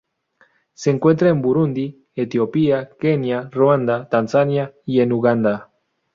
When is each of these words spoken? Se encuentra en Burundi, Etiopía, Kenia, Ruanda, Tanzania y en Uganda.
Se 0.73 0.89
encuentra 0.89 1.29
en 1.29 1.43
Burundi, 1.43 2.07
Etiopía, 2.15 2.89
Kenia, 2.99 3.49
Ruanda, 3.51 4.09
Tanzania 4.09 4.73
y 4.83 5.01
en 5.01 5.11
Uganda. 5.11 5.69